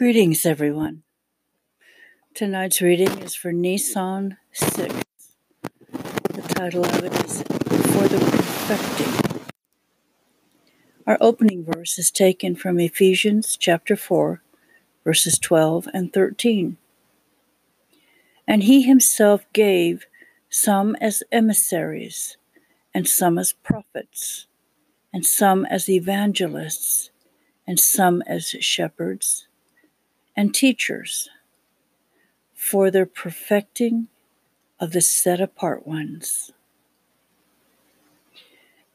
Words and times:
Greetings, 0.00 0.46
everyone. 0.46 1.02
Tonight's 2.32 2.80
reading 2.80 3.18
is 3.18 3.34
for 3.34 3.52
Nisan 3.52 4.38
6. 4.50 4.94
The 5.92 6.42
title 6.54 6.86
of 6.86 7.04
it 7.04 7.12
is 7.22 7.42
For 7.42 8.08
the 8.08 8.18
Perfecting. 8.18 9.42
Our 11.06 11.18
opening 11.20 11.66
verse 11.66 11.98
is 11.98 12.10
taken 12.10 12.56
from 12.56 12.80
Ephesians 12.80 13.58
chapter 13.60 13.94
4, 13.94 14.40
verses 15.04 15.38
12 15.38 15.88
and 15.92 16.10
13. 16.10 16.78
And 18.48 18.62
he 18.62 18.80
himself 18.80 19.44
gave 19.52 20.06
some 20.48 20.96
as 20.98 21.22
emissaries, 21.30 22.38
and 22.94 23.06
some 23.06 23.36
as 23.36 23.52
prophets, 23.52 24.46
and 25.12 25.26
some 25.26 25.66
as 25.66 25.90
evangelists, 25.90 27.10
and 27.66 27.78
some 27.78 28.22
as 28.26 28.46
shepherds 28.60 29.46
and 30.40 30.54
teachers 30.54 31.28
for 32.54 32.90
the 32.90 33.04
perfecting 33.04 34.08
of 34.80 34.92
the 34.92 35.00
set 35.02 35.38
apart 35.38 35.86
ones. 35.86 36.50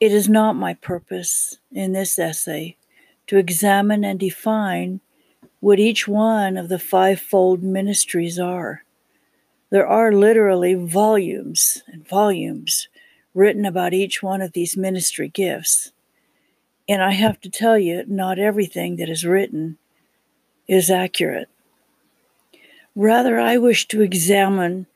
It 0.00 0.10
is 0.10 0.26
not 0.26 0.56
my 0.56 0.72
purpose 0.72 1.58
in 1.70 1.92
this 1.92 2.18
essay 2.18 2.78
to 3.26 3.36
examine 3.36 4.04
and 4.04 4.18
define 4.18 5.00
what 5.60 5.78
each 5.78 6.08
one 6.08 6.56
of 6.56 6.70
the 6.70 6.78
fivefold 6.78 7.62
ministries 7.62 8.38
are. 8.38 8.82
There 9.68 9.86
are 9.86 10.12
literally 10.12 10.72
volumes 10.72 11.82
and 11.86 12.08
volumes 12.08 12.88
written 13.34 13.66
about 13.66 13.92
each 13.92 14.22
one 14.22 14.40
of 14.40 14.52
these 14.52 14.78
ministry 14.78 15.28
gifts. 15.28 15.92
And 16.88 17.02
I 17.02 17.10
have 17.10 17.38
to 17.42 17.50
tell 17.50 17.76
you, 17.76 18.02
not 18.08 18.38
everything 18.38 18.96
that 18.96 19.10
is 19.10 19.26
written 19.26 19.76
is 20.66 20.90
accurate. 20.90 21.48
Rather, 22.94 23.38
I 23.38 23.58
wish 23.58 23.88
to 23.88 24.02
examine 24.02 24.86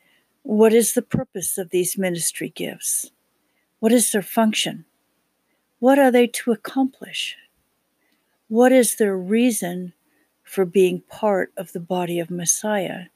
what 0.42 0.72
is 0.72 0.94
the 0.94 1.02
purpose 1.02 1.58
of 1.58 1.70
these 1.70 1.98
ministry 1.98 2.48
gifts? 2.48 3.10
What 3.80 3.92
is 3.92 4.12
their 4.12 4.22
function? 4.22 4.84
What 5.78 5.98
are 5.98 6.10
they 6.10 6.26
to 6.26 6.52
accomplish? 6.52 7.36
What 8.48 8.72
is 8.72 8.96
their 8.96 9.16
reason 9.16 9.92
for 10.42 10.64
being 10.64 11.02
part 11.02 11.52
of 11.56 11.72
the 11.72 11.80
body 11.80 12.18
of 12.18 12.30
Messiah? 12.30 13.06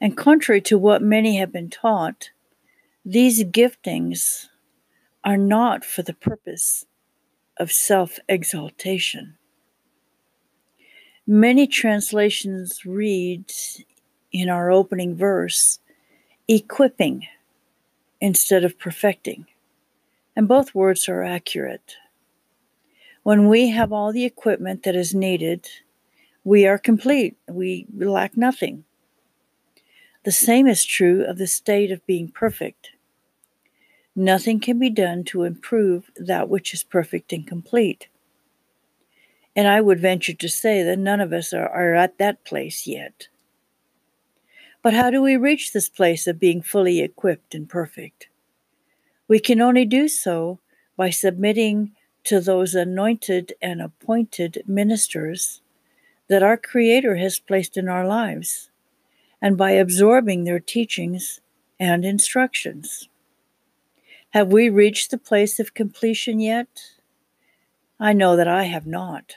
And 0.00 0.16
contrary 0.16 0.60
to 0.62 0.78
what 0.78 1.02
many 1.02 1.38
have 1.38 1.52
been 1.52 1.70
taught, 1.70 2.30
these 3.04 3.44
giftings 3.44 4.48
are 5.24 5.36
not 5.36 5.84
for 5.84 6.02
the 6.02 6.14
purpose 6.14 6.86
of 7.56 7.72
self 7.72 8.18
exaltation. 8.28 9.36
Many 11.32 11.68
translations 11.68 12.84
read 12.84 13.52
in 14.32 14.48
our 14.48 14.72
opening 14.72 15.14
verse, 15.14 15.78
equipping 16.48 17.28
instead 18.20 18.64
of 18.64 18.80
perfecting. 18.80 19.46
And 20.34 20.48
both 20.48 20.74
words 20.74 21.08
are 21.08 21.22
accurate. 21.22 21.94
When 23.22 23.46
we 23.46 23.68
have 23.68 23.92
all 23.92 24.12
the 24.12 24.24
equipment 24.24 24.82
that 24.82 24.96
is 24.96 25.14
needed, 25.14 25.68
we 26.42 26.66
are 26.66 26.78
complete. 26.78 27.36
We 27.48 27.86
lack 27.96 28.36
nothing. 28.36 28.82
The 30.24 30.32
same 30.32 30.66
is 30.66 30.84
true 30.84 31.24
of 31.24 31.38
the 31.38 31.46
state 31.46 31.92
of 31.92 32.04
being 32.06 32.32
perfect. 32.32 32.90
Nothing 34.16 34.58
can 34.58 34.80
be 34.80 34.90
done 34.90 35.22
to 35.26 35.44
improve 35.44 36.10
that 36.16 36.48
which 36.48 36.74
is 36.74 36.82
perfect 36.82 37.32
and 37.32 37.46
complete. 37.46 38.08
And 39.56 39.66
I 39.66 39.80
would 39.80 40.00
venture 40.00 40.34
to 40.34 40.48
say 40.48 40.82
that 40.82 40.98
none 40.98 41.20
of 41.20 41.32
us 41.32 41.52
are, 41.52 41.68
are 41.68 41.94
at 41.94 42.18
that 42.18 42.44
place 42.44 42.86
yet. 42.86 43.28
But 44.82 44.94
how 44.94 45.10
do 45.10 45.20
we 45.20 45.36
reach 45.36 45.72
this 45.72 45.88
place 45.88 46.26
of 46.26 46.40
being 46.40 46.62
fully 46.62 47.00
equipped 47.00 47.54
and 47.54 47.68
perfect? 47.68 48.28
We 49.28 49.38
can 49.38 49.60
only 49.60 49.84
do 49.84 50.08
so 50.08 50.58
by 50.96 51.10
submitting 51.10 51.92
to 52.24 52.40
those 52.40 52.74
anointed 52.74 53.54
and 53.60 53.80
appointed 53.80 54.62
ministers 54.66 55.60
that 56.28 56.42
our 56.42 56.56
Creator 56.56 57.16
has 57.16 57.40
placed 57.40 57.76
in 57.76 57.88
our 57.88 58.06
lives, 58.06 58.70
and 59.42 59.56
by 59.56 59.72
absorbing 59.72 60.44
their 60.44 60.60
teachings 60.60 61.40
and 61.78 62.04
instructions. 62.04 63.08
Have 64.30 64.48
we 64.48 64.68
reached 64.68 65.10
the 65.10 65.18
place 65.18 65.58
of 65.58 65.74
completion 65.74 66.38
yet? 66.38 66.68
I 68.00 68.14
know 68.14 68.34
that 68.36 68.48
I 68.48 68.64
have 68.64 68.86
not. 68.86 69.36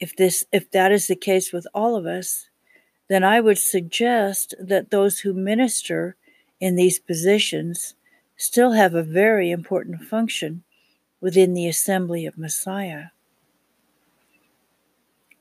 If 0.00 0.16
this 0.16 0.44
if 0.52 0.70
that 0.72 0.90
is 0.92 1.06
the 1.06 1.16
case 1.16 1.52
with 1.52 1.66
all 1.72 1.94
of 1.96 2.04
us 2.04 2.48
then 3.12 3.22
i 3.22 3.40
would 3.40 3.58
suggest 3.58 4.54
that 4.58 4.90
those 4.90 5.20
who 5.20 5.34
minister 5.34 6.16
in 6.60 6.76
these 6.76 6.98
positions 6.98 7.94
still 8.36 8.72
have 8.72 8.94
a 8.94 9.02
very 9.02 9.50
important 9.50 10.02
function 10.02 10.62
within 11.20 11.52
the 11.52 11.68
assembly 11.68 12.24
of 12.24 12.38
messiah. 12.38 13.06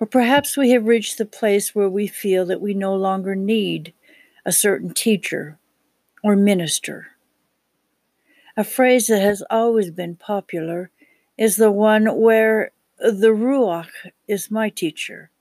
Or 0.01 0.07
perhaps 0.07 0.57
we 0.57 0.71
have 0.71 0.85
reached 0.85 1.17
the 1.17 1.25
place 1.25 1.73
where 1.73 1.89
we 1.89 2.07
feel 2.07 2.45
that 2.47 2.59
we 2.59 2.73
no 2.73 2.93
longer 2.93 3.35
need 3.35 3.93
a 4.45 4.51
certain 4.51 4.93
teacher 4.93 5.57
or 6.23 6.35
minister. 6.35 7.11
A 8.57 8.63
phrase 8.63 9.07
that 9.07 9.21
has 9.21 9.43
always 9.49 9.91
been 9.91 10.15
popular 10.15 10.91
is 11.41 11.55
the 11.55 11.71
one 11.71 12.05
where 12.19 12.69
the 12.99 13.33
Ruach 13.33 13.89
is 14.27 14.51
my 14.51 14.69
teacher. 14.69 15.31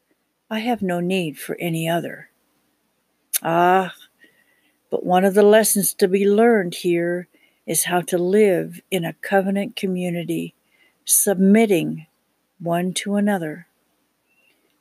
I 0.49 0.61
have 0.61 0.81
no 0.81 0.99
need 0.99 1.39
for 1.39 1.59
any 1.61 1.87
other. 1.87 2.31
Ah, 3.43 3.93
but 4.91 5.05
one 5.05 5.27
of 5.27 5.35
the 5.35 5.43
lessons 5.43 5.93
to 5.93 6.09
be 6.09 6.27
learned 6.27 6.77
here 6.77 7.29
is 7.67 7.85
how 7.85 8.01
to 8.01 8.17
live 8.17 8.81
in 8.91 9.05
a 9.05 9.13
covenant 9.13 9.77
community, 9.77 10.55
submitting 11.05 12.07
one 12.59 12.95
to 12.95 13.17
another. 13.17 13.67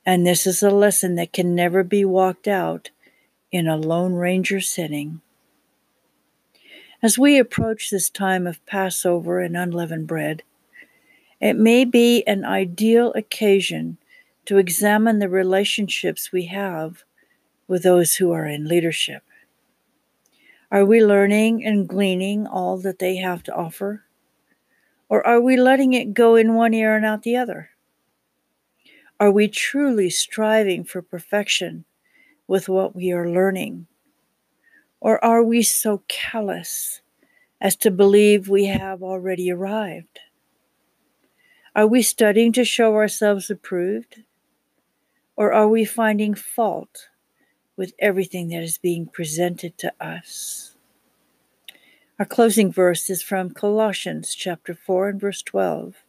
And 0.05 0.25
this 0.25 0.47
is 0.47 0.63
a 0.63 0.69
lesson 0.69 1.15
that 1.15 1.33
can 1.33 1.53
never 1.53 1.83
be 1.83 2.05
walked 2.05 2.47
out 2.47 2.91
in 3.51 3.67
a 3.67 3.75
Lone 3.75 4.13
Ranger 4.13 4.61
setting. 4.61 5.19
As 7.03 7.19
we 7.19 7.37
approach 7.37 7.89
this 7.89 8.09
time 8.09 8.47
of 8.47 8.65
Passover 8.65 9.41
and 9.41 9.57
unleavened 9.57 10.07
bread, 10.07 10.43
it 11.39 11.55
may 11.55 11.85
be 11.85 12.23
an 12.27 12.43
ideal 12.43 13.13
occasion 13.13 13.97
to 14.45 14.57
examine 14.57 15.19
the 15.19 15.29
relationships 15.29 16.31
we 16.31 16.45
have 16.45 17.03
with 17.67 17.83
those 17.83 18.15
who 18.15 18.31
are 18.31 18.45
in 18.45 18.67
leadership. 18.67 19.23
Are 20.71 20.85
we 20.85 21.03
learning 21.03 21.65
and 21.65 21.87
gleaning 21.87 22.45
all 22.45 22.77
that 22.79 22.99
they 22.99 23.15
have 23.17 23.43
to 23.43 23.55
offer? 23.55 24.03
Or 25.07 25.25
are 25.25 25.41
we 25.41 25.57
letting 25.57 25.93
it 25.93 26.13
go 26.13 26.35
in 26.35 26.53
one 26.53 26.73
ear 26.73 26.95
and 26.95 27.05
out 27.05 27.23
the 27.23 27.35
other? 27.35 27.69
Are 29.19 29.31
we 29.31 29.47
truly 29.47 30.09
striving 30.09 30.83
for 30.83 31.01
perfection 31.01 31.85
with 32.47 32.69
what 32.69 32.95
we 32.95 33.11
are 33.11 33.29
learning? 33.29 33.87
Or 34.99 35.23
are 35.23 35.43
we 35.43 35.63
so 35.63 36.03
callous 36.07 37.01
as 37.59 37.75
to 37.77 37.91
believe 37.91 38.47
we 38.49 38.65
have 38.65 39.01
already 39.01 39.51
arrived? 39.51 40.19
Are 41.75 41.87
we 41.87 42.01
studying 42.01 42.51
to 42.53 42.65
show 42.65 42.95
ourselves 42.95 43.49
approved? 43.49 44.23
Or 45.35 45.53
are 45.53 45.67
we 45.67 45.85
finding 45.85 46.33
fault 46.33 47.09
with 47.77 47.93
everything 47.99 48.49
that 48.49 48.63
is 48.63 48.77
being 48.77 49.05
presented 49.05 49.77
to 49.77 49.93
us? 50.01 50.75
Our 52.17 52.25
closing 52.25 52.71
verse 52.71 53.09
is 53.09 53.21
from 53.21 53.51
Colossians 53.51 54.35
chapter 54.35 54.73
4 54.73 55.09
and 55.09 55.21
verse 55.21 55.41
12. 55.41 56.03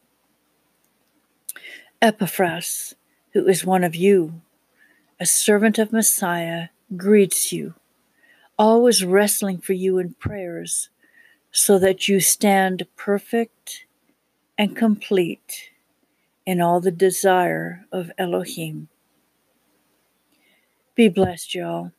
Epaphras, 2.02 2.96
who 3.32 3.46
is 3.46 3.64
one 3.64 3.84
of 3.84 3.94
you, 3.94 4.40
a 5.20 5.26
servant 5.26 5.78
of 5.78 5.92
Messiah, 5.92 6.68
greets 6.96 7.52
you, 7.52 7.74
always 8.58 9.04
wrestling 9.04 9.58
for 9.58 9.74
you 9.74 9.98
in 9.98 10.14
prayers, 10.14 10.88
so 11.52 11.78
that 11.78 12.08
you 12.08 12.18
stand 12.18 12.86
perfect 12.96 13.84
and 14.60 14.76
complete 14.76 15.70
in 16.46 16.60
all 16.60 16.80
the 16.80 16.92
desire 16.92 17.86
of 17.92 18.12
Elohim. 18.18 18.88
Be 20.94 21.08
blessed, 21.08 21.54
y'all. 21.54 21.92